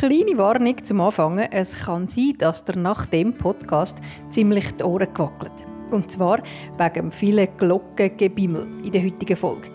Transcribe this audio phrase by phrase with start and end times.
[0.00, 1.38] Kleine Warnung zum Anfang.
[1.38, 3.98] Es kann sein, dass der nach dem Podcast
[4.30, 5.52] ziemlich die Ohren gewackelt.
[5.90, 6.42] Und zwar
[6.78, 9.68] wegen vielen Glockengebimmel in der heutigen Folge.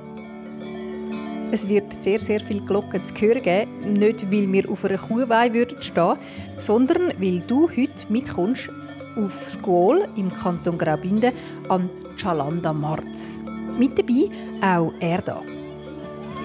[1.51, 3.93] Es wird sehr, sehr viele Glocken zu hören geben.
[3.93, 6.17] Nicht, weil wir auf einer Kuhweih würden stehen,
[6.57, 8.71] sondern weil du heute mitkommst
[9.15, 11.33] auf Skol im Kanton Graubünden
[11.69, 11.87] an
[12.17, 13.39] Chalanda Marz.
[13.77, 14.29] Mit dabei
[14.59, 15.39] auch er da.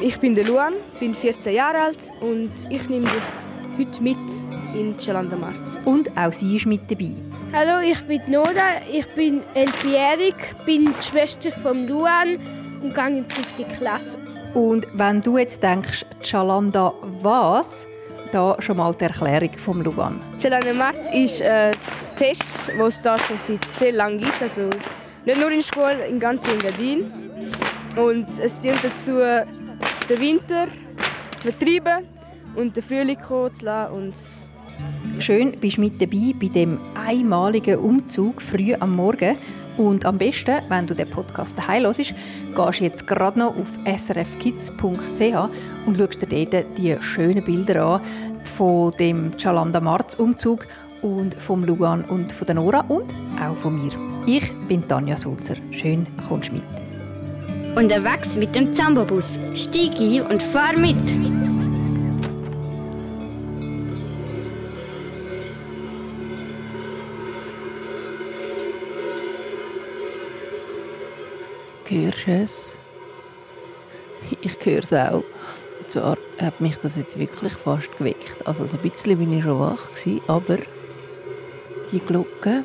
[0.03, 3.40] Ich bin der Luan, bin 14 Jahre alt und ich nehme dich
[3.81, 4.19] heute mit
[4.75, 4.95] in
[5.41, 5.79] Marz.
[5.85, 7.13] Und auch sie ist mit dabei.
[7.53, 10.35] Hallo, ich bin Nora, ich bin elfjährig,
[10.67, 12.39] bin die Schwester von Luan
[12.83, 14.19] und gehe in die fünfte Klasse.
[14.55, 17.87] Und wenn du jetzt denkst, Chalanda was,
[18.33, 20.21] da schon mal die Erklärung vom Luan.
[20.41, 22.45] Chalanda Marz ist ein Fest,
[22.77, 24.43] das es da schon seit sehr langem gibt.
[24.43, 24.69] Also
[25.25, 27.11] nicht nur in der Schule, in ganz Engadin.
[27.97, 30.67] Und es dient dazu, den Winter
[31.37, 32.20] zu vertreiben
[32.57, 33.95] und den Frühling kommen zu lassen.
[33.95, 34.15] Und
[35.19, 39.37] Schön, bist du mit dabei bei dem einmaligen Umzug früh am Morgen.
[39.77, 42.17] Und am besten, wenn du den Podcast daheim hörst, gehst
[42.57, 44.81] du jetzt gerade noch auf srfkids.ch
[45.87, 48.01] und schaust dir dort die schönen Bilder an
[48.57, 50.67] von dem Chalanda Marz Umzug
[51.03, 53.93] und vom Luan und von der Nora und auch von mir.
[54.27, 55.55] Ich bin Tanja Sulzer.
[55.71, 56.63] Schön, kommst du mit.
[57.77, 59.39] Unterwegs mit dem Zambobus.
[59.55, 60.97] Stieg ein und fahr mit.
[71.91, 72.79] Hörst du es?
[74.43, 75.25] Ich höre es auch.
[75.81, 78.47] Und zwar hat mich das jetzt wirklich fast geweckt.
[78.47, 80.59] Also so ein bisschen bin ich schon wach gewesen, aber
[81.91, 82.65] die Glocken,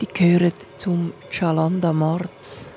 [0.00, 2.72] die gehören zum Chalanda Marz.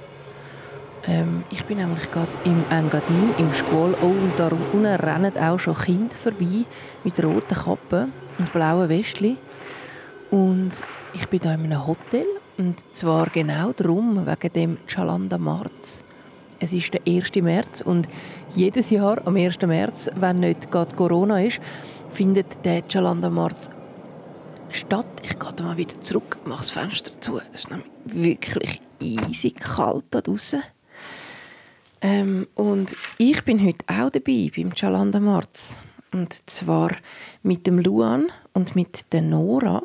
[1.08, 3.96] Ähm, ich bin nämlich gerade im Engadin, im Schkol.
[4.02, 6.66] Oh, und da unten rennen auch schon Kinder vorbei
[7.06, 9.38] mit roten Kappen und blauen Westchen.
[10.30, 10.72] Und
[11.14, 12.26] ich bin da in einem Hotel
[12.58, 16.04] und zwar genau darum, wegen dem Chalanda Marz.
[16.60, 17.36] Es ist der 1.
[17.36, 18.08] März und
[18.56, 19.62] jedes Jahr am 1.
[19.62, 21.60] März, wenn nicht gerade Corona ist,
[22.12, 23.70] findet der Chalanda Marz
[24.72, 25.08] statt.
[25.24, 27.40] Ich gehe da mal wieder zurück, mache das Fenster zu.
[27.54, 30.64] Es ist nämlich wirklich eisig kalt da draußen.
[32.02, 35.82] Ähm, und ich bin heute auch dabei beim Chalanda Marz.
[36.14, 36.92] Und zwar
[37.44, 39.84] mit dem Luan und mit der Nora.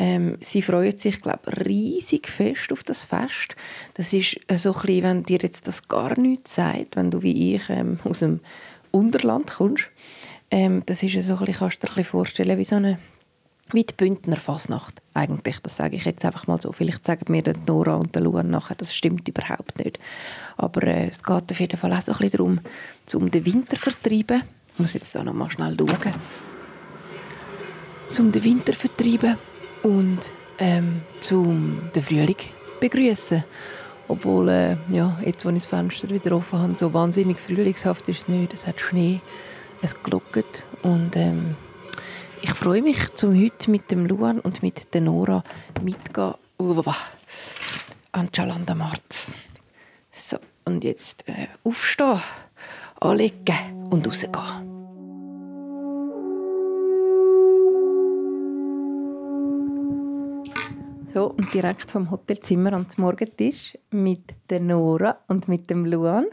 [0.00, 3.56] Ähm, sie freuen sich, glaube riesig fest auf das Fest.
[3.94, 7.22] Das ist äh, so ein bisschen, wenn dir jetzt das gar nichts sagt, wenn du
[7.22, 8.40] wie ich ähm, aus dem
[8.92, 9.90] Unterland kommst.
[10.52, 12.98] Ähm, das ist so ein bisschen, kannst du dir ein bisschen vorstellen, wie so eine
[13.72, 15.58] wie die Bündner Fasnacht eigentlich.
[15.58, 16.72] Das sage ich jetzt einfach mal so.
[16.72, 19.98] Vielleicht sagen mir Nora und der Luan nachher, das stimmt überhaupt nicht.
[20.56, 22.60] Aber äh, es geht auf jeden Fall auch so ein bisschen darum,
[23.14, 24.42] um den Winter zu vertreiben.
[24.72, 26.14] Ich muss jetzt da noch mal schnell schauen.
[28.18, 29.36] Um den Winter zu vertreiben
[29.82, 30.18] und
[30.58, 32.36] ähm, zum den Frühling
[32.80, 33.44] begrüßen.
[34.08, 38.22] Obwohl, äh, ja, jetzt, wo ich das Fenster wieder offen habe, so wahnsinnig frühlingshaft ist
[38.22, 38.54] es nicht.
[38.54, 39.20] Es hat Schnee,
[39.82, 41.56] es glockert und ähm,
[42.40, 45.42] ich freue mich, zum heute mit dem Luan und mit der Nora
[45.82, 46.82] mitgehen uh,
[48.12, 49.34] an Chalanda Marz.
[50.10, 52.20] So, und jetzt äh, aufstehen,
[53.00, 54.67] anlegen und rausgehen.
[61.10, 66.26] So, und direkt vom Hotelzimmer ans Morgentisch mit der Nora und mit dem Luan.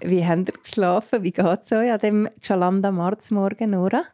[0.00, 1.22] Wie habt ihr geschlafen?
[1.22, 4.04] Wie geht es euch an dem Chalanda Marz morgen, Nora?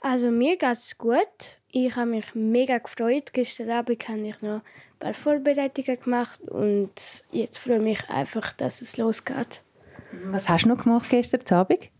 [0.00, 1.58] Also mir geht es gut.
[1.72, 3.32] Ich habe mich mega gefreut.
[3.32, 4.62] Gestern Abend habe ich noch ein
[5.00, 9.60] paar Vorbereitungen gemacht und jetzt freue ich mich einfach, dass es losgeht.
[10.26, 11.90] Was hast du noch gemacht gestern Abend?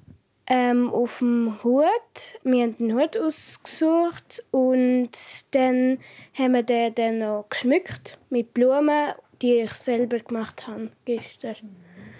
[0.48, 2.38] Ähm, auf dem Hut.
[2.44, 5.10] Wir haben den Hut ausgesucht und
[5.50, 5.98] dann
[6.34, 9.12] haben wir den dann noch geschmückt mit Blumen,
[9.42, 11.56] die ich selber gemacht habe gestern.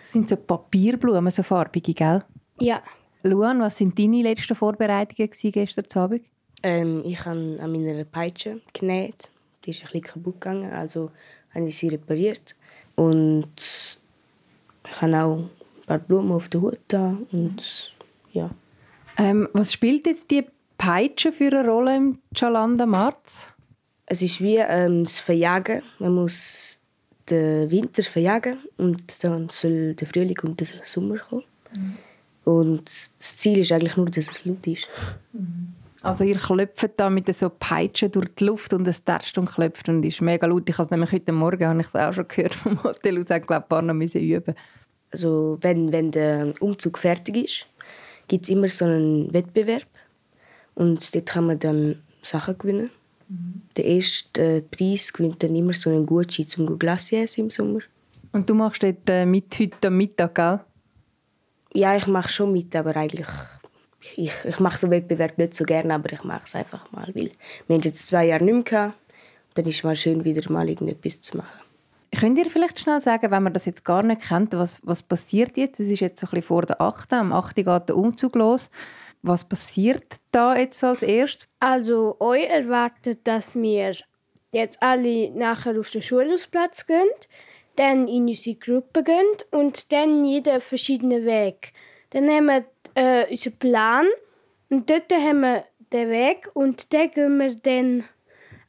[0.01, 2.25] Das sind so Papierblumen, so farbige, gell?
[2.61, 2.83] Ja.
[3.23, 6.23] Luan, was sind deine letzten Vorbereitungen gewesen gestern Abend?
[6.67, 9.31] ähm, ich habe an meiner Peitsche genäht.
[9.65, 11.11] Die ist ein bisschen kaputt gegangen, also
[11.55, 12.57] habe ich sie repariert.
[12.97, 15.51] Und ich habe auch ein
[15.87, 17.95] paar Blumen auf den Hut da und
[18.37, 18.51] ja.
[19.19, 20.47] Ähm, was spielt jetzt die
[20.79, 23.53] Peitsche für eine Rolle im Chalanda Marz?
[24.07, 25.83] Es ist wie ähm, das Verjagen.
[25.99, 26.79] Man muss
[27.29, 31.45] den Winter verjagen und dann soll der Frühling und der Sommer kommen.
[32.45, 32.89] Und
[33.19, 34.89] das Ziel ist eigentlich nur, dass es laut ist.
[36.03, 39.89] Also ihr klopft da mit so Peitschen durch die Luft und es tätscht und klopft
[39.89, 40.69] und ist mega laut.
[40.69, 43.43] Ich habe es nämlich heute Morgen habe ich auch schon gehört vom Hotel aus, ich
[43.43, 44.55] glaube, ein paar noch müssen üben.
[45.11, 47.67] Also wenn, wenn der Umzug fertig ist,
[48.29, 49.87] gibt es immer so einen Wettbewerb.
[50.75, 52.91] Und dort kann man dann Sachen gewinnen.
[53.29, 53.63] Mhm.
[53.77, 57.81] Der erste äh, Preis gewinnt dann immer so einen Gutschein zum Glacier im Sommer.
[58.33, 60.61] Und du machst dort äh, mit heute am Mittag, gell?
[61.73, 63.29] Ja, ich mache schon mit, aber eigentlich
[64.15, 67.31] ich, ich mache so Wettbewerb nicht so gerne, aber ich mache es einfach mal, weil
[67.67, 68.99] wir haben jetzt zwei Jahre nicht mehr gehabt.
[69.55, 71.66] Dann ist es mal schön, wieder mal irgendetwas zu machen.
[72.15, 75.57] Könnt ihr vielleicht schnell sagen, wenn man das jetzt gar nicht kennt, was, was passiert
[75.57, 75.81] jetzt?
[75.81, 77.13] Es ist jetzt ein bisschen vor der 8.
[77.13, 77.57] Am 8.
[77.57, 78.71] geht der Umzug los.
[79.23, 81.49] Was passiert da jetzt als erstes?
[81.59, 83.93] Also, euch erwartet, dass wir
[84.53, 87.09] jetzt alle nachher auf den Schulhausplatz gehen,
[87.77, 91.73] dann in unsere Gruppe gehen und dann jeder verschiedene Weg.
[92.11, 92.65] Dann haben wir
[92.95, 94.07] äh, unseren Plan
[94.71, 98.05] und dort haben wir den Weg und dann gehen wir dann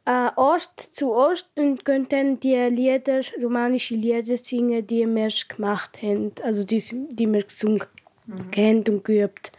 [0.07, 6.31] äh, Ort zu Ort und dann die Lieder, romanische Lieder singen, die wir gemacht haben,
[6.43, 7.83] also die, die wir gesungen
[8.25, 8.83] mhm.
[8.87, 9.51] und geübt.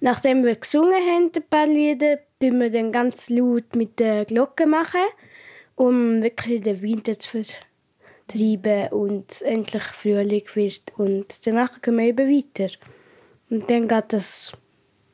[0.00, 4.66] Nachdem wir gesungen haben, ein paar Lieder, tun wir dann ganz laut mit der Glocke
[4.66, 5.00] machen,
[5.74, 7.42] um wirklich den Winter zu
[8.28, 10.82] vertreiben und endlich Frühling wird.
[10.98, 12.72] Und danach gehen wir eben weiter.
[13.48, 14.52] Und dann geht das,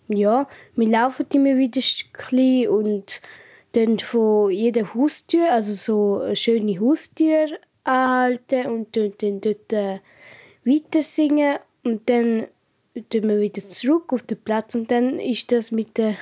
[0.09, 3.23] ja, wir laufen immer wieder ein Stückchen und
[3.77, 7.47] dann von jeder Haustür, also so schöne Haustür
[7.85, 10.01] anhalten und dann, dort äh,
[10.65, 12.47] weiter singen und dann
[13.11, 16.17] tun wir wieder zurück auf den Platz und dann ist das mit der,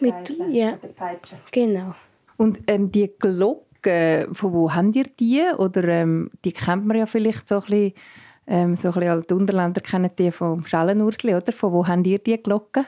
[0.00, 1.36] mit, der, mit, ja, mit der Peitsche.
[1.50, 1.94] Genau.
[2.36, 5.42] Und ähm, die Glocke, von wo habt ihr die?
[5.56, 7.92] Oder ähm, die kennt man ja vielleicht so ein bisschen,
[8.46, 11.52] ähm, so ein bisschen die Unterländer kennen die vom Schellenursli, oder?
[11.52, 12.84] Von wo habt ihr die Glocke?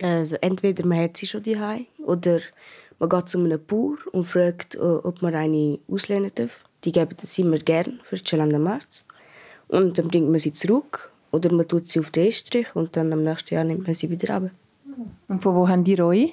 [0.00, 2.40] Also entweder man hat sie schon daheim oder
[3.02, 6.64] man geht zu einem Bauer und fragt, ob man eine auslehnen darf.
[6.84, 9.04] Die geben das immer gern für die Chalanda März.
[9.66, 13.12] Und dann bringt man sie zurück oder man tut sie auf den Estrich und dann
[13.12, 14.50] am nächsten Jahr nimmt man sie wieder ab.
[15.26, 16.30] Und von wo haben die Reue?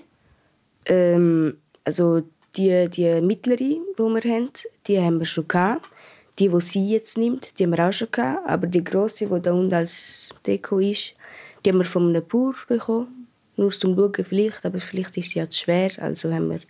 [0.86, 2.22] Ähm, also
[2.56, 4.50] die, die mittlere, die wir haben,
[4.86, 5.86] die haben wir schon gehabt.
[6.38, 8.48] Die, die sie jetzt nimmt, die haben wir auch schon gehabt.
[8.48, 11.16] Aber die grosse, die da unten als Deko ist,
[11.66, 13.19] die haben wir von einem Bauer bekommen
[13.60, 16.62] nur zum Schauen vielleicht, aber vielleicht ist sie ja zu schwer, also haben wir,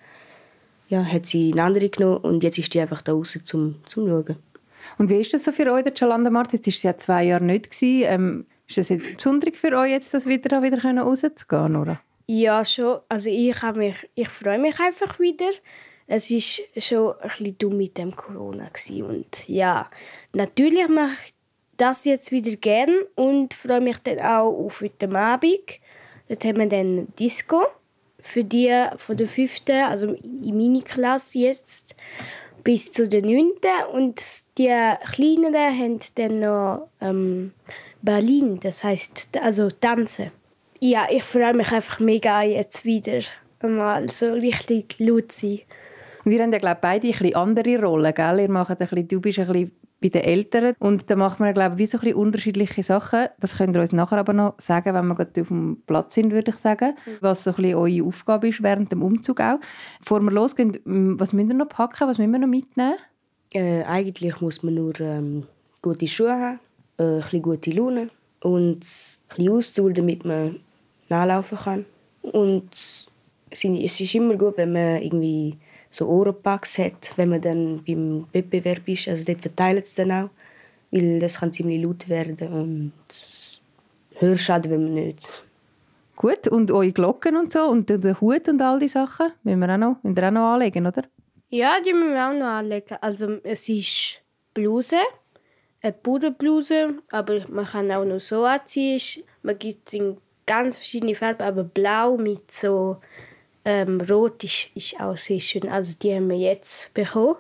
[0.90, 4.08] ja, hat sie eine andere genommen und jetzt ist die einfach da raus zum, zum
[4.08, 4.38] Schauen.
[4.98, 6.54] Und wie ist das so für euch, der Jalanda Mart?
[6.54, 7.70] Jetzt war sie ja zwei Jahre nicht.
[7.82, 12.00] Ähm, ist das jetzt besonders für euch, jetzt das wieder, wieder rauszugehen, oder?
[12.28, 13.00] Ja, schon.
[13.10, 15.50] Also ich, mich, ich freue mich einfach wieder.
[16.06, 18.68] Es war schon ein bisschen dumm mit dem Corona.
[18.68, 19.04] Gewesen.
[19.04, 19.90] Und ja,
[20.34, 21.34] natürlich mache ich
[21.78, 25.80] das jetzt wieder gern und freue mich dann auch auf heute Abend.
[26.30, 27.66] Dort haben wir dann Disco
[28.20, 31.96] für die von der fünften, also in meine Klasse jetzt,
[32.64, 33.72] bis zu der neunten.
[33.94, 34.22] Und
[34.58, 34.74] die
[35.12, 37.54] Kleineren haben dann noch ähm,
[38.02, 40.32] Berlin, das heißt also Tanzen.
[40.80, 43.22] Ja, ich freue mich einfach mega jetzt wieder
[43.62, 45.62] mal so richtig laut sein.
[46.24, 48.40] Wir haben ja glaube beide ein bisschen andere Rollen, gell?
[48.40, 49.72] Ihr macht ein bisschen, du bist ein bisschen
[50.02, 50.76] bei den Eltern.
[50.80, 53.28] Und da macht man, glaube ich, wie so ein unterschiedliche Sachen.
[53.40, 56.32] Das könnt ihr uns nachher aber noch sagen, wenn wir gerade auf dem Platz sind,
[56.32, 56.96] würde ich sagen.
[57.22, 59.60] Was so ein bisschen eure Aufgabe ist während dem Umzug auch.
[60.00, 60.78] Bevor wir losgehen,
[61.20, 62.96] was müssen wir noch packen, was müssen wir noch mitnehmen?
[63.52, 65.48] Äh, eigentlich muss man nur ähm,
[65.82, 66.60] gute Schuhe haben,
[66.98, 68.10] äh, ein bisschen gute Laune
[68.42, 70.60] und ein bisschen Ausdauer, damit man
[71.10, 71.86] nachlaufen kann.
[72.22, 72.70] Und
[73.50, 75.58] es ist immer gut, wenn man irgendwie
[75.90, 79.08] so Ohrenpacks hat, wenn man dann beim Wettbewerb ist.
[79.08, 80.30] Also dort verteilt es dann auch,
[80.92, 82.94] weil das kann ziemlich laut werden und
[84.16, 85.44] Hörschaden wenn man nicht.
[86.16, 89.74] Gut, und eure Glocken und so und der Hut und all die Sachen, müssen wir
[89.74, 91.04] auch noch, müssen wir auch noch anlegen, oder?
[91.50, 92.98] Ja, die müssen wir auch noch anlegen.
[93.00, 94.22] Also es ist
[94.54, 94.98] Bluse,
[95.82, 99.24] eine Puderbluse, aber man kann auch noch so anziehen.
[99.44, 102.98] Man gibt es in ganz verschiedene Farben, aber blau mit so
[103.66, 105.70] ähm, Rot ist, ist auch sehr schön.
[105.70, 107.36] Also die haben wir jetzt bekommen.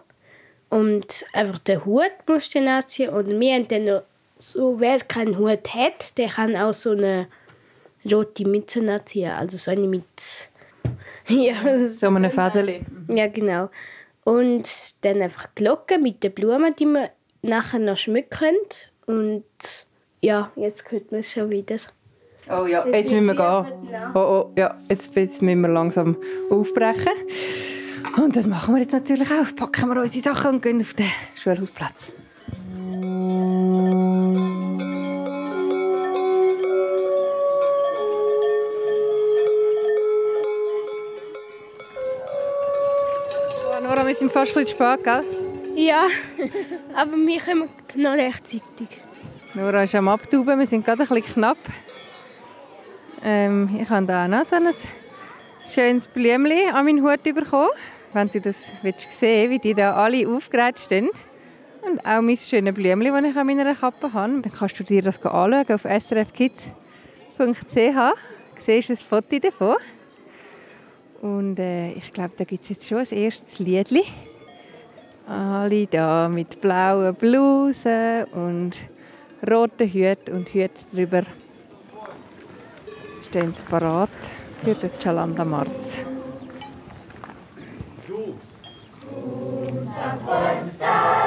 [0.70, 3.10] Und einfach den Hut musst du anziehen.
[3.10, 4.04] Und wir haben dann noch,
[4.38, 7.28] so, wer keinen Hut hat, der kann auch so eine
[8.10, 9.32] rote Mütze anziehen.
[9.32, 10.06] Also so eine mit...
[11.28, 12.82] ja, so eine Federli.
[13.10, 13.70] Ja, genau.
[14.24, 14.70] Und
[15.04, 17.10] dann einfach Glocken mit den Blumen, die wir
[17.42, 18.56] nachher noch schmücken.
[19.08, 19.44] Und
[20.22, 21.78] ja, jetzt hört man es schon wieder.
[22.52, 23.66] Oh ja, jetzt müssen wir gehen.
[24.16, 26.18] Oh, oh, ja, jetzt, jetzt müssen wir langsam
[26.50, 27.14] aufbrechen.
[28.18, 29.56] Und das machen wir jetzt natürlich auch.
[29.56, 32.12] Packen wir unsere Sachen und gehen auf den Schulhausplatz.
[43.84, 45.24] Nora, wir sind fast ein bisschen spät, gell?
[45.76, 46.08] Ja,
[46.96, 49.00] aber wir kommen noch rechtzeitig.
[49.54, 51.58] Nora ist am Abtauben, wir sind gerade ein bisschen knapp.
[53.24, 54.68] Ähm, ich habe da noch so ein
[55.70, 57.70] schönes Blümchen an meinen Hut bekommen.
[58.14, 61.10] Wenn du das willst sehen wie die da alle aufgereiht stehen.
[61.82, 64.42] Und auch mein schönes Blümchen, das ich an meiner Kappe habe.
[64.42, 66.74] Dann kannst du dir das anschauen auf srfkids.ch.
[67.38, 67.54] Du
[68.58, 69.76] siehst ein Foto davon.
[71.22, 74.04] Und äh, ich glaube, da gibt es jetzt schon ein erstes Liedli.
[75.28, 78.72] Alle da mit blauen Blusen und
[79.48, 81.24] roten Hüten und Hüten drüber
[83.30, 84.10] stehen sie parat
[84.64, 86.04] für den Chalanda Marz.
[90.80, 91.19] Darf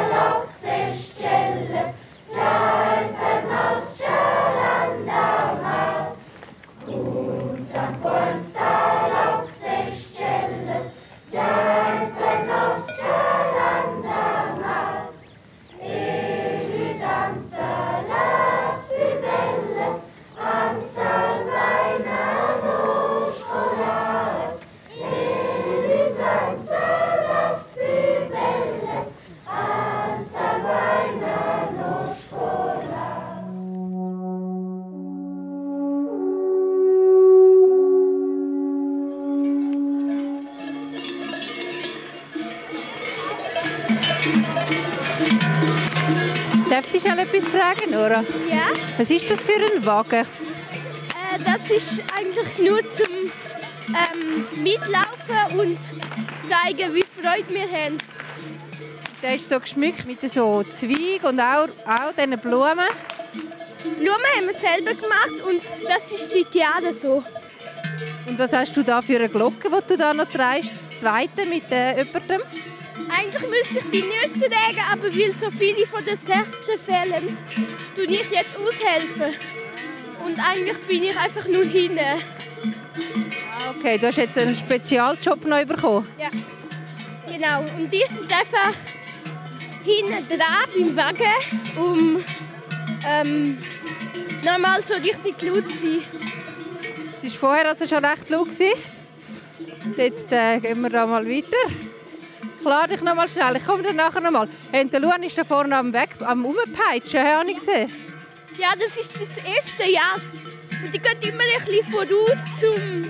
[47.72, 48.24] fragen, Nora?
[48.48, 50.20] Ja, Was ist das für ein Wagen?
[50.20, 53.32] äh, das ist eigentlich nur zum
[53.88, 55.78] ähm, Mitlaufen und
[56.48, 57.98] zeigen, wie Freude wir haben.
[59.22, 62.88] Der ist so geschmückt mit so Zweig und auch, auch diesen Blumen.
[63.98, 67.22] Blumen haben wir selber gemacht und das ist seit Jahren so.
[68.26, 70.70] Und was hast du da für eine Glocke, die du da noch trägst?
[70.90, 72.40] Das zweite mit äh, jemandem?
[73.08, 77.36] Eigentlich müsste ich die nicht tragen, aber weil so viele von den Sechsten fehlen,
[77.94, 79.34] tue ich jetzt aushelfen.
[80.24, 81.98] Und eigentlich bin ich einfach nur hinten.
[81.98, 86.06] Ah, Okay, du hast jetzt einen Spezialjob neu bekommen.
[86.18, 86.28] Ja,
[87.26, 87.60] genau.
[87.76, 88.72] Und die sind einfach
[89.84, 92.24] hinten dran beim Wagen, um
[93.06, 93.58] ähm,
[94.44, 96.02] nochmal so richtig laut zu sein.
[97.24, 98.48] Es war vorher also schon recht laut.
[99.96, 101.56] Jetzt äh, gehen wir da mal weiter.
[102.64, 103.56] Ich lade dich noch mal schnell.
[103.56, 104.48] Ich komme dann nachher noch mal.
[104.70, 107.90] Hey, und der Luan ist da vorne am Weg, am Umpeitschen, habe ich gesehen.
[108.56, 110.14] Ja, das ist das erste Jahr.
[110.84, 113.04] Und die gehen immer ein bisschen voraus, zum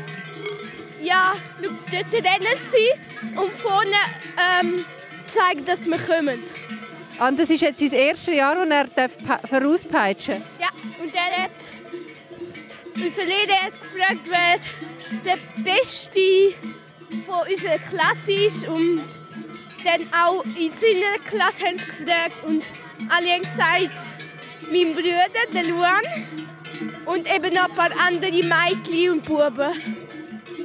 [1.03, 3.97] ja, dort rennen sie und vorne
[4.63, 4.85] ähm,
[5.27, 6.43] zeigen, dass wir kommen.
[7.29, 10.69] Und das ist jetzt sein erstes Jahr, wo er darf pe- vorauspeitschen Ja,
[11.03, 11.51] und er hat,
[12.95, 14.31] unser Lehrer hat gefragt,
[15.25, 16.55] wer der Beste
[17.27, 19.03] von unserer Klasse ist und
[19.85, 22.65] dann auch in seiner Klasse haben gefragt und
[23.09, 23.97] alle haben gesagt,
[24.71, 26.03] mein Bruder, der Luan
[27.07, 29.73] und eben noch ein paar andere Mädchen und Buben.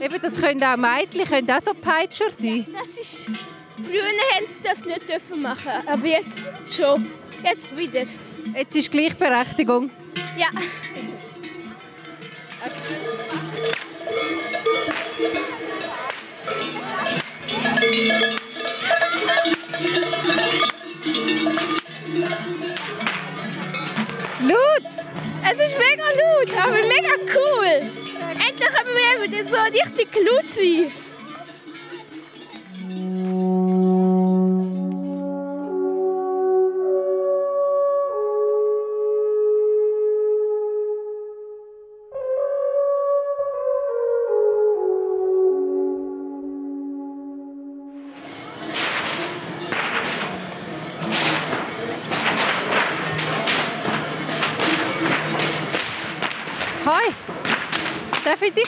[0.02, 2.68] Eben, das können auch Mädchen, können auch so Peitscher sein.
[2.78, 3.26] Das ist,
[3.84, 4.04] früher
[4.36, 7.08] haben sie das nicht dürfen machen, aber jetzt schon,
[7.44, 8.04] jetzt wieder.
[8.56, 9.90] Jetzt ist Gleichberechtigung.
[10.38, 10.48] Ja.
[12.68, 13.76] Laut!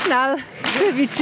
[0.10, 0.36] Schnell?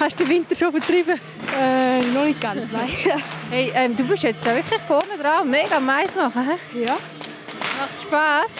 [0.00, 1.20] Hast du den Winter schon vertrieben?
[1.58, 2.88] Äh, noch nicht ganz, nein.
[3.50, 6.50] Hey, ähm, du bist jetzt da wirklich vorne dran, mega am Mais machen.
[6.72, 6.84] He?
[6.84, 6.92] ja?
[6.92, 8.50] Macht Spass.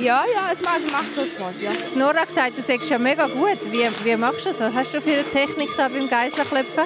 [0.00, 1.70] Ja, ja, es macht, macht schon Spaß, ja.
[1.96, 3.58] Nora hat gesagt, du sagst ja mega gut.
[3.72, 4.60] Wie, wie machst du das?
[4.60, 6.84] Was hast du für eine Technik da beim Geiselklöpfen?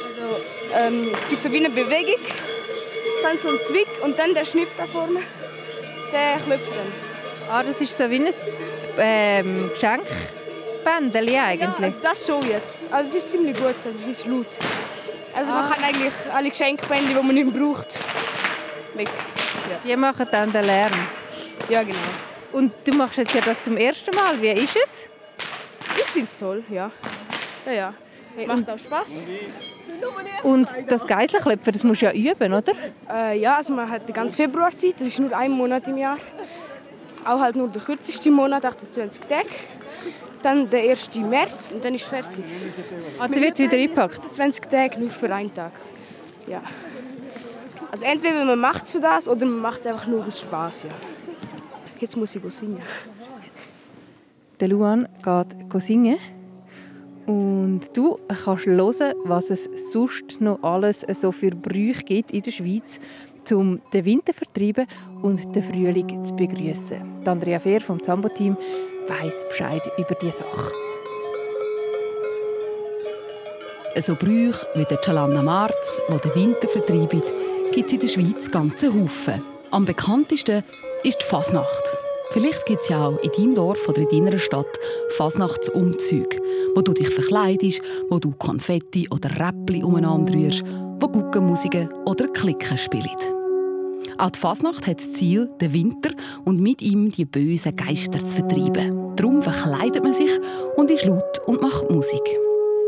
[0.75, 2.21] Ähm, es gibt so wie eine Bewegung,
[3.23, 5.21] dann so ein Zwick und dann der Schnitt da vorne,
[6.11, 7.51] der klopft dann.
[7.51, 8.35] Ah, das ist so wie ein
[8.99, 10.42] ähm, Geschenkbändeli
[10.85, 11.69] Ja, eigentlich.
[11.85, 12.93] also das schon jetzt.
[12.93, 14.47] Also es ist ziemlich gut, also es ist laut.
[15.35, 17.99] Also man kann eigentlich alle Geschenkbände, die man nicht braucht,
[18.95, 19.09] weg.
[19.85, 20.93] Die machen dann den Lärm.
[21.69, 21.99] Ja, genau.
[22.53, 24.41] Und du machst jetzt ja das zum ersten Mal.
[24.41, 25.09] Wie ist es?
[25.97, 26.91] Ich finde es toll, ja.
[27.67, 27.95] Ja, ja.
[28.47, 29.23] Macht auch Spaß.
[30.43, 32.73] Und das Geiselklöpfen, das musst du ja üben, oder?
[33.11, 36.19] Äh, ja, also man hat die ganze Februarzeit, das ist nur ein Monat im Jahr.
[37.25, 39.47] auch halt nur der kürzeste Monat, 28 Tage.
[40.43, 41.15] Dann der 1.
[41.17, 42.45] März und dann ist fertig.
[43.19, 44.35] Ah, dann wird es wieder eingepackt?
[44.35, 45.73] 20 Tage nur für einen Tag.
[46.49, 46.63] Ja.
[47.91, 50.85] Also entweder man macht es für das oder man macht es einfach nur aus Spaß.
[50.85, 50.91] Ja.
[52.01, 52.83] Jetzt muss ich singen.
[54.59, 56.19] Der Luan geht singen.
[57.27, 62.51] Und du kannst hören, was es sonst noch alles so für Brüche gibt in der
[62.51, 62.99] Schweiz,
[63.53, 64.87] um den Winter zu vertreiben
[65.23, 67.01] und den Frühling zu begrüßen.
[67.25, 68.57] Andrea Fehr vom Zambo-Team
[69.09, 70.73] weiss Bescheid über diese Sache.
[74.01, 77.25] So Brüche wie der Chalanna Marz, wo den Winter vertreibt,
[77.73, 79.43] gibt es in der Schweiz ganze Haufen.
[79.71, 80.63] Am bekanntesten
[81.03, 81.97] ist die Fasnacht.
[82.31, 84.79] Vielleicht gibt es ja auch in deinem Dorf oder in deiner Stadt
[85.17, 86.39] Fasnachtsumzüge,
[86.75, 90.65] wo du dich verkleidest, wo du Konfetti oder Räppli umeinander rührst,
[90.99, 93.11] wo Guggenmusiken oder Klicken spielen.
[94.17, 96.11] Auch die Fasnacht hat das Ziel, den Winter
[96.45, 98.92] und mit ihm die bösen Geister zu vertreiben.
[99.17, 100.31] Darum verkleidet man sich
[100.77, 102.23] und ist laut und macht Musik.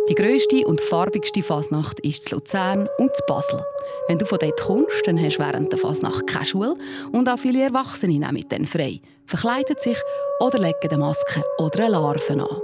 [0.08, 3.64] Die grösste und farbigste Fasnacht ist zu Luzern und zu Basel.
[4.06, 6.76] Wenn du von dort kommst, dann hast du während der Fasnacht keine Schule
[7.12, 9.96] und auch viele Erwachsene nehmen dann frei, verkleiden sich
[10.40, 12.60] oder legen eine Maske oder eine Larve an.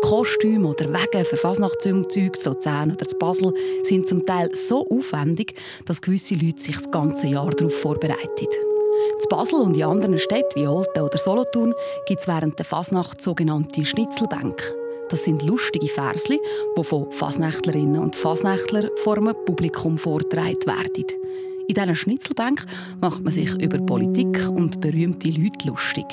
[0.00, 5.54] Kostüme oder Wege für Fasnachtsumzüge zu Luzern oder zu Basel sind zum Teil so aufwendig,
[5.84, 8.67] dass gewisse Leute sich das ganze Jahr darauf vorbereiten.
[9.28, 11.74] Zu Basel und in anderen Städten wie Olten oder Solothurn
[12.06, 14.74] gibt es während der Fasnacht sogenannte Schnitzelbänke.
[15.10, 16.40] Das sind lustige Versli,
[16.78, 21.04] die von Fasnächtlerinnen und Fasnächtlern vor einem Publikum vorgetragen werden.
[21.68, 22.64] In diesen Schnitzelbänken
[23.02, 26.06] macht man sich über Politik und berühmte Leute lustig.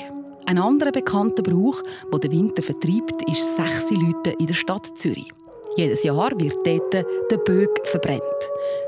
[0.44, 1.80] Ein anderer bekannter Brauch,
[2.12, 5.32] der den Winter vertreibt, ist sechs Leute in der Stadt Zürich.
[5.76, 6.92] Jedes Jahr wird dort
[7.30, 8.22] der Bög verbrennt.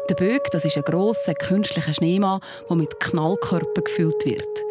[0.09, 4.65] Der Bög das ist ein grosser künstlicher Schneemann, der mit Knallkörper gefüllt wird.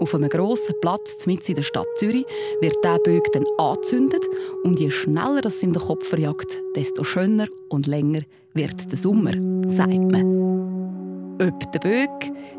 [0.00, 2.26] Auf einem grossen Platz mitten in der Stadt Zürich
[2.60, 4.24] wird der Bög dann angezündet
[4.64, 8.22] und je schneller das in den Kopf verjagt, desto schöner und länger
[8.54, 9.32] wird der Sommer,
[9.68, 11.38] sagt man.
[11.40, 12.10] Ob der Bög,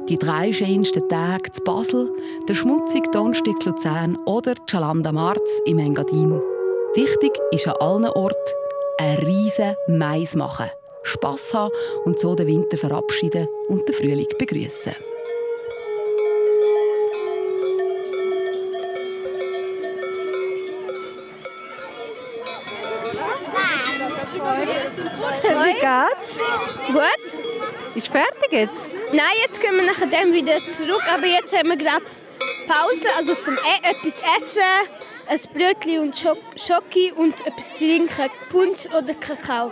[0.10, 2.12] die drei schönsten Tage zu Basel,
[2.48, 6.42] der schmutzige Donnerstag Luzern oder Chalanda Marz im Engadin.
[6.94, 8.54] Wichtig ist an allen Orten,
[8.98, 10.70] ein riesen Mais machen,
[11.04, 11.74] Spass haben
[12.06, 14.96] und so den Winter verabschieden und den Frühling begrüßen.
[25.44, 26.40] Wie geht's?
[26.88, 27.96] Gut.
[27.96, 28.82] Ist fertig jetzt?
[29.12, 32.06] Nein, jetzt können wir nachher dann wieder zurück, aber jetzt haben wir gerade
[32.68, 34.62] Pause, also zum e etwas essen,
[35.28, 39.72] ein Brötchen und Schok Schoki und etwas trinken, Punsch oder Kakao.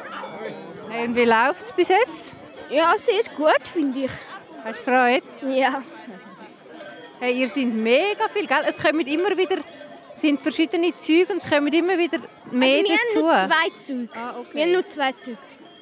[0.90, 2.34] Hey, und wie läuft es bis jetzt?
[2.70, 4.12] Ja, sehr gut, finde ich.
[4.64, 5.24] Hast du Freude?
[5.56, 5.84] Ja.
[7.20, 8.64] Hey, ihr seid mega viel, gell?
[8.68, 9.58] Es kommen immer wieder
[10.16, 12.20] sind verschiedene Züge und es kommen immer wieder
[12.52, 13.28] mehr also wir dazu.
[13.28, 14.10] haben nur zwei Züge.
[14.16, 14.50] Ah, okay.
[14.54, 15.38] Wir haben nur zwei Züge.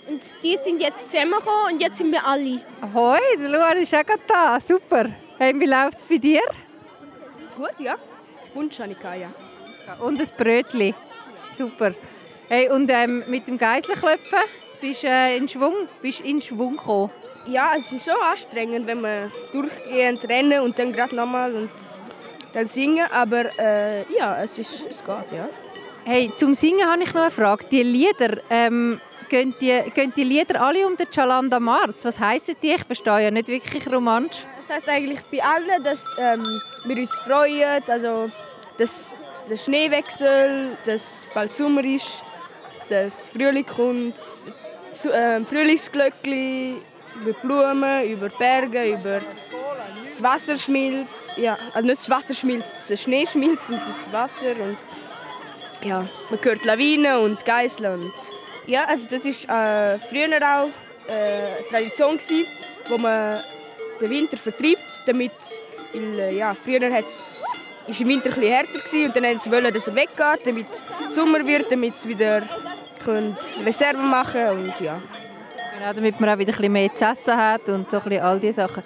[0.07, 2.59] Und die sind jetzt zusammengekommen und jetzt sind wir alle.
[2.81, 4.59] Ahoi, der Luan ist auch gerade da.
[4.59, 5.09] Super.
[5.37, 6.41] Hey, wie läuft es bei dir?
[7.55, 7.95] Gut, ja.
[8.53, 9.31] Wunsch habe ich ja.
[9.99, 10.93] Und ein Brötchen.
[11.57, 11.93] Super.
[12.49, 14.39] Hey, und ähm, mit dem Geiselklöpfen
[14.81, 17.11] bist du äh, in Schwung, bist in Schwung gekommen.
[17.47, 21.69] Ja, es ist schon anstrengend, wenn man durchgehend rennen und dann gerade nochmal und
[22.53, 23.05] dann singen.
[23.11, 25.47] Aber äh, ja, es, ist, es geht, ja.
[26.03, 27.65] Hey, zum Singen habe ich noch eine Frage.
[27.71, 32.03] Die Lieder, ähm, gehen, die, gehen die Lieder alle um den Chalanda Marz?
[32.05, 32.73] Was heissen die?
[32.73, 34.45] Ich verstehe ja nicht wirklich romantisch.
[34.57, 36.43] Das heißt eigentlich bei allen, dass ähm,
[36.85, 38.29] wir uns freuen, also
[38.81, 42.19] dass der Schneewechsel, dass bald Sommer ist,
[42.89, 44.15] dass Frühling kommt,
[45.05, 46.81] äh, Frühlingsglöckli,
[47.21, 49.19] über Blumen, über Berge, über
[50.03, 51.13] das Wasser schmilzt.
[51.37, 54.77] Ja, also nicht das Wasser schmilzt, der Schnee schmilzt und das Wasser und
[55.83, 58.01] ja, man hört Lawinen und Geißeln.
[58.01, 58.13] Und
[58.65, 60.69] ja, also das ist äh, früher auch
[61.07, 62.45] äh, eine Tradition gewesen,
[62.87, 63.39] wo man
[63.99, 65.33] den Winter vertreibt, damit,
[65.93, 67.43] weil, äh, ja, früher hat's,
[67.87, 70.67] ist im Winter etwas härter gewesen, und dann wollten sie, wollen, dass er weggeht, damit
[70.71, 72.41] es Sommer wird, damit sie wieder
[73.03, 75.01] können Reserven machen und ja.
[75.77, 78.23] Genau, damit man auch wieder ein bisschen mehr zu essen hat und so ein bisschen
[78.23, 78.83] all diese Sachen.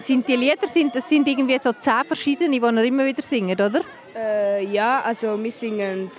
[0.00, 3.60] Sind die Lieder, sind, das sind irgendwie so zehn verschiedene, die ihr immer wieder singt,
[3.60, 3.82] oder?
[4.14, 6.10] Äh, ja, also wir singen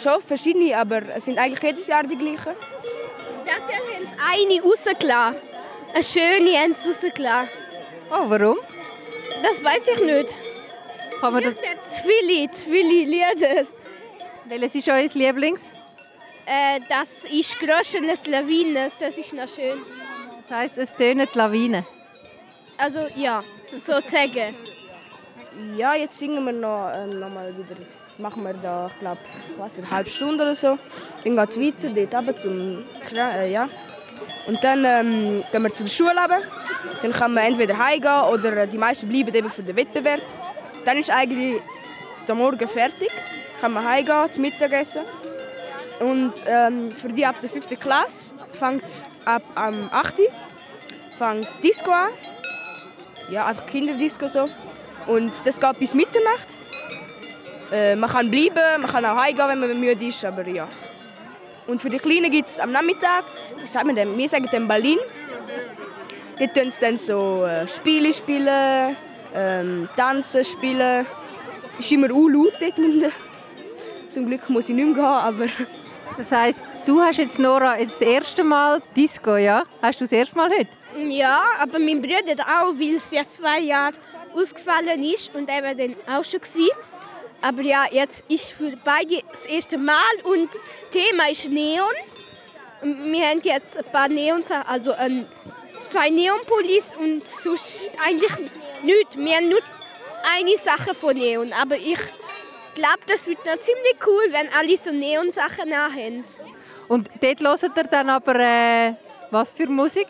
[0.00, 2.54] schon verschiedene, aber es sind eigentlich jedes Jahr die gleichen.
[3.44, 5.36] Das Jahr haben sie eine rausgelassen.
[5.92, 7.48] Eine schöne haben sie rausgelassen.
[8.10, 8.58] Oh, warum?
[9.42, 10.47] Das weiß ich nicht.
[11.20, 13.66] Kann man das, viele, zu viele Lieder.
[14.44, 15.60] welches ist euer Lieblings?
[16.46, 19.78] Äh, das ist Groschenes Lawines, das ist noch schön.
[20.40, 21.84] Das heisst, es tönen die Lawinen.
[22.76, 24.54] Also ja, sozusagen.
[25.76, 27.74] Ja, jetzt singen wir noch, äh, noch mal wieder.
[27.74, 29.20] Das machen wir da, ich glaube,
[29.58, 30.78] eine halbe Stunde oder so.
[31.24, 33.68] Dann geht es weiter, dort runter zum äh, ja.
[34.46, 36.42] Und dann ähm, gehen wir zur Schule runter.
[37.02, 40.20] Dann kann man entweder heimgehen oder die meisten bleiben eben für den Wettbewerb.
[40.88, 41.60] Dann ist eigentlich
[42.26, 43.10] der Morgen fertig.
[43.60, 45.02] Kann man heimgehen, zum Mittagessen.
[46.00, 47.78] Und ähm, für die ab der 5.
[47.78, 50.18] Klasse fängt es ab am 8.
[50.18, 50.26] Uhr
[51.18, 52.08] fängt Disco an.
[53.30, 54.48] Ja, einfach Kinderdisco so.
[55.06, 56.56] Und das geht bis Mitternacht.
[57.70, 60.66] Äh, man kann bleiben, man kann auch heimgehen, wenn man müde ist, aber ja.
[61.66, 63.24] Und für die Kleinen gibt es am Nachmittag,
[63.60, 64.16] was sagen wir, denn?
[64.16, 64.98] wir sagen dem Berlin.
[66.38, 68.96] Dort tun sie dann so äh, Spiele spielen,
[69.34, 71.06] ähm, Tanzen spielen.
[71.78, 73.12] Ist immer auch laut dort.
[74.08, 75.46] Zum Glück muss ich nicht mehr gehen, aber...
[76.16, 79.62] Das heisst, du hast jetzt, Nora, jetzt das erste Mal Disco, ja?
[79.80, 80.68] Hast du das erste Mal heute?
[81.06, 83.94] Ja, aber mein Bruder auch, weil es ja zwei Jahre
[84.34, 86.70] ausgefallen ist und er war dann auch schon gewesen.
[87.40, 91.86] Aber ja, jetzt ist für beide das erste Mal und das Thema ist Neon.
[92.82, 95.24] Wir haben jetzt ein paar Neons, also ein,
[95.92, 98.32] zwei Neonpolis und sonst eigentlich
[98.82, 99.16] nichts.
[99.16, 99.60] Wir haben nur
[100.36, 101.98] eine Sache von Neon, aber ich
[102.74, 106.24] glaube, das wird noch ziemlich cool, wenn alle so Neon-Sachen haben.
[106.88, 108.94] Und dort hört ihr dann aber äh,
[109.30, 110.06] was für Musik?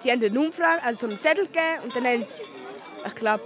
[0.00, 3.44] Sie haben eine Umfrage, also einen Zettel gegeben und dann haben sie, ich glaube,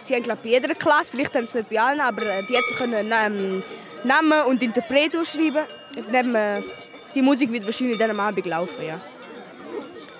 [0.00, 2.56] sie haben glaube bei jeder Klasse, vielleicht haben sie nicht bei allen, aber äh, die
[2.56, 3.62] hätten können ähm,
[4.04, 5.64] Namen und Interpret schreiben.
[5.96, 6.62] Und dann, äh,
[7.14, 9.00] die Musik wird wahrscheinlich dann am Abend laufen, ja.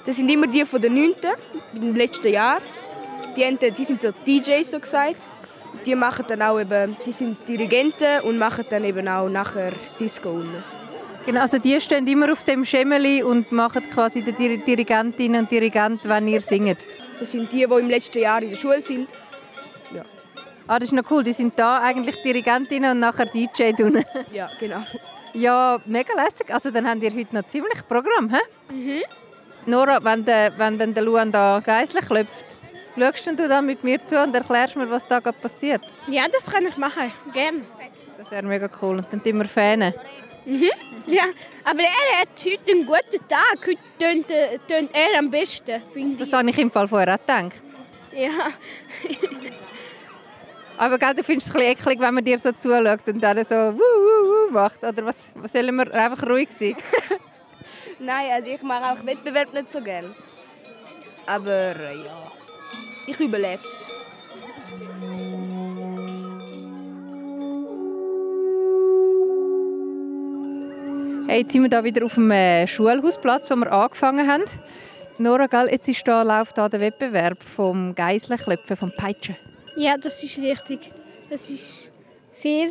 [0.05, 1.14] Das sind immer die von der 9.
[1.75, 2.61] im letzten Jahr.
[3.37, 5.16] Die, haben, die sind so DJs so gesagt.
[5.87, 10.31] Die machen dann auch eben, die sind Dirigenten und machen dann eben auch nachher Disco
[10.31, 10.62] unten.
[11.25, 16.09] Genau, also die stehen immer auf dem Schemmeli und machen quasi die Dirigentinnen und Dirigenten,
[16.09, 16.79] wenn ihr singt.
[17.18, 19.09] Das sind die, die im letzten Jahr in der Schule sind.
[19.95, 20.03] Ja.
[20.66, 21.23] Ah, das ist noch cool.
[21.23, 24.05] Die sind da eigentlich Dirigentinnen und nachher DJ unten.
[24.33, 24.83] Ja, genau.
[25.35, 26.53] Ja, mega lässig.
[26.53, 28.73] Also dann habt ihr heute noch ziemlich Programm, hä?
[28.73, 29.03] Mhm.
[29.66, 32.45] Nora, wenn, der, wenn dann der Luan da geislich klopft,
[32.99, 35.83] schaust du dann mit mir zu und erklärst mir, was da gerade passiert?
[36.09, 37.13] Ja, das kann ich machen.
[37.33, 37.63] Gerne.
[38.19, 38.97] Das wäre mega cool.
[38.97, 39.95] Und dann tun wir Fähne.
[40.45, 40.71] Mhm.
[41.07, 41.25] Ja,
[41.65, 43.59] aber er hat heute einen guten Tag.
[43.67, 44.27] Heute tönt,
[44.69, 47.61] tönt er am besten, finde Das habe ich im Fall vorher auch gedacht.
[48.13, 48.49] Ja.
[50.79, 53.45] aber gell, du findest es ein bisschen eklig, wenn man dir so zuschaut und dann
[53.45, 54.83] so wuh, wuh, wuh macht.
[54.83, 56.77] Oder was, was sollen wir einfach ruhig sein?
[57.99, 60.15] Nein, also ich mache auch Wettbewerb nicht so gern.
[61.27, 62.33] Aber äh, ja,
[63.07, 63.93] ich überlebe es.
[71.29, 74.45] Hey, jetzt sind wir hier wieder auf dem äh, Schulhausplatz, wo wir angefangen haben.
[75.19, 79.37] Nora, gell, jetzt ist da, läuft da der Wettbewerb vom Geislenklöpfen, vom Peitschen.
[79.77, 80.81] Ja, das ist richtig.
[81.31, 81.91] Das ist
[82.31, 82.69] sehr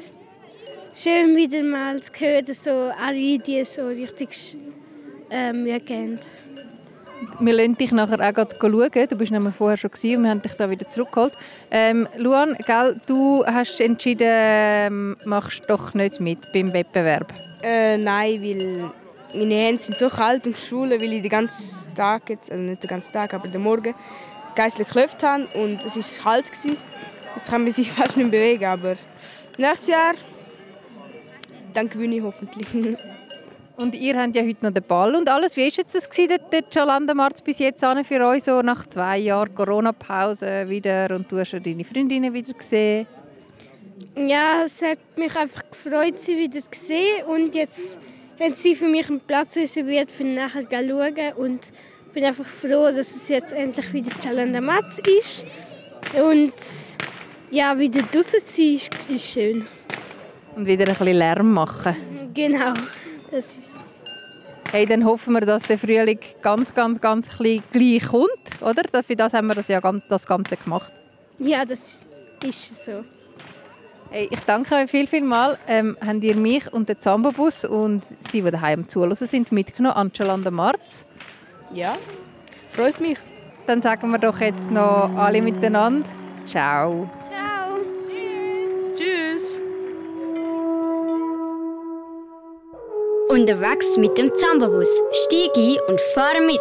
[0.96, 4.58] schön, wieder mal zu hören, dass so alle die so richtig
[5.32, 6.20] ähm, ja, kennen.
[7.40, 9.10] Wir lassen dich nachher auch gerade schauen.
[9.10, 11.34] Du bist nämlich vorher schon gewesen und wir haben dich da wieder zurückgeholt.
[11.70, 17.28] Ähm, Luan, gell, du hast entschieden, ähm, machst doch nicht mit beim Wettbewerb.
[17.64, 18.92] Äh, nein, weil
[19.38, 22.64] meine Hände sind so kalt in der Schule, weil ich den ganzen Tag, jetzt, also
[22.64, 23.94] nicht den ganzen Tag, aber den Morgen
[24.56, 26.52] geistlich geklopft habe und es war kalt.
[26.52, 26.78] Gewesen.
[27.36, 28.96] Jetzt kann man sich fast nicht bewegen, aber
[29.58, 30.14] nächstes Jahr
[31.74, 32.68] dann gewinne ich hoffentlich.
[33.82, 35.58] Und ihr habt ja heute noch den Ball und alles.
[35.58, 39.56] Wie war jetzt das gewesen, der Chalandamarz bis jetzt für euch so nach zwei Jahren
[39.56, 43.08] Corona-Pause wieder und du hast ja deine Freundinnen wieder gesehen?
[44.16, 48.00] Ja, es hat mich einfach gefreut, sie wieder zu sehen und jetzt
[48.40, 51.72] haben sie für mich einen Platz reserviert, für nachher zu schauen und
[52.08, 55.48] ich bin einfach froh, dass es jetzt endlich wieder Chalandamarz ist
[56.14, 56.54] und
[57.50, 59.66] ja, wieder draußen sein ist, ist schön.
[60.56, 61.96] Und wieder ein bisschen Lärm machen.
[62.34, 62.74] Genau.
[63.32, 63.76] Das ist
[64.72, 69.04] Hey, dann hoffen wir, dass der Frühling ganz, ganz, ganz gleich kommt, oder?
[69.04, 70.94] Für das haben wir das ja das Ganze gemacht.
[71.40, 72.08] Ja, das
[72.42, 73.04] ist so.
[74.10, 75.58] Hey, ich danke euch viel, viel mal.
[75.68, 80.14] Ähm, habt ihr mich und den Zambobus und sie, die daheim zuhören sind, mitgenommen an
[80.14, 81.06] Chalanda Marz?
[81.74, 81.98] Ja,
[82.72, 83.18] freut mich.
[83.68, 86.08] Dann sagen wir doch jetzt noch alle miteinander.
[86.46, 87.10] Ciao.
[93.32, 94.90] Unterwegs mit dem Zambabus.
[95.24, 96.60] Stieg ein und fahre mit.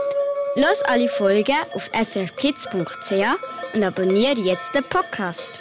[0.54, 5.58] Los alle Folgen auf srfkids.ch und abonniere jetzt den Podcast.